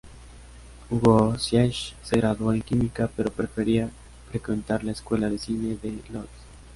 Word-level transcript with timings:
Wojciech 0.89 1.93
se 2.01 2.17
graduó 2.17 2.51
en 2.53 2.63
Química 2.63 3.07
pero 3.15 3.29
prefería 3.29 3.87
frecuentar 4.31 4.83
la 4.83 4.93
Escuela 4.93 5.29
de 5.29 5.37
Cine 5.37 5.77
de 5.79 6.01
Lodz. 6.11 6.27